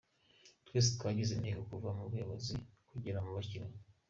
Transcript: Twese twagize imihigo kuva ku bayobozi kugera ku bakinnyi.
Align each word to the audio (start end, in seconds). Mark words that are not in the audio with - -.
Twese 0.67 0.89
twagize 0.95 1.31
imihigo 1.33 1.61
kuva 1.71 1.89
ku 1.97 2.03
bayobozi 2.13 2.53
kugera 2.89 3.19
ku 3.25 3.29
bakinnyi. 3.37 3.77